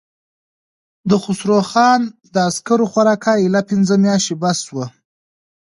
د 1.09 1.11
خسرو 1.23 1.59
خان 1.71 2.01
د 2.33 2.35
عسکرو 2.49 2.85
خوراکه 2.91 3.33
اېله 3.41 3.61
پنځه 3.69 3.93
مياشتې 4.03 4.35
بس 4.41 4.57
شوه. 4.67 4.85